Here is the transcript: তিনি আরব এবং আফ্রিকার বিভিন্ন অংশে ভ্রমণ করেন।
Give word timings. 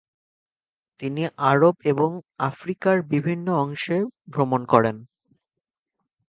তিনি 0.99 1.21
আরব 1.49 1.75
এবং 1.83 2.09
আফ্রিকার 2.49 2.95
বিভিন্ন 3.09 3.47
অংশে 3.63 3.97
ভ্রমণ 4.27 4.61
করেন। 4.65 4.95